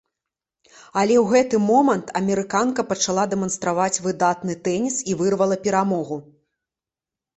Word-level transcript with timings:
Але 1.01 1.15
ў 1.23 1.33
гэты 1.33 1.59
момант 1.71 2.07
амерыканка 2.21 2.87
пачала 2.93 3.27
дэманстраваць 3.35 4.01
выдатны 4.07 4.53
тэніс 4.69 4.97
і 5.13 5.19
вырвала 5.21 5.55
перамогу. 5.67 6.17